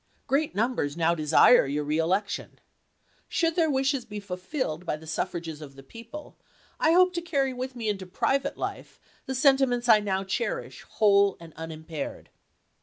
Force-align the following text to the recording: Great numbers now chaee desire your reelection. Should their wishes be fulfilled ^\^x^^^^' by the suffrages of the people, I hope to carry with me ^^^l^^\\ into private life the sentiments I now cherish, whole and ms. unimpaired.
Great 0.25 0.55
numbers 0.55 0.97
now 0.97 1.13
chaee 1.13 1.17
desire 1.17 1.67
your 1.67 1.83
reelection. 1.83 2.59
Should 3.29 3.55
their 3.55 3.69
wishes 3.69 4.03
be 4.03 4.19
fulfilled 4.19 4.79
^\^x^^^^' 4.81 4.85
by 4.87 4.95
the 4.97 5.05
suffrages 5.05 5.61
of 5.61 5.75
the 5.75 5.83
people, 5.83 6.39
I 6.79 6.93
hope 6.93 7.13
to 7.13 7.21
carry 7.21 7.53
with 7.53 7.75
me 7.75 7.85
^^^l^^\\ 7.85 7.91
into 7.91 8.07
private 8.07 8.57
life 8.57 8.99
the 9.27 9.35
sentiments 9.35 9.87
I 9.87 9.99
now 9.99 10.23
cherish, 10.23 10.81
whole 10.81 11.37
and 11.39 11.49
ms. 11.53 11.57
unimpaired. 11.59 12.29